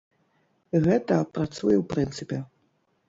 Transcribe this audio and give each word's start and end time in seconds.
Гэта 0.87 1.19
працуе 1.35 1.75
ў 1.81 1.83
прынцыпе. 1.93 2.37